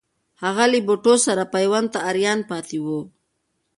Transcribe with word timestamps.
هغه 0.43 0.65
له 0.71 0.79
بوټو 0.87 1.13
سره 1.25 1.43
پیوند 1.53 1.87
ته 1.93 1.99
آریان 2.09 2.39
پاتې 2.49 2.77
وو. 2.85 2.99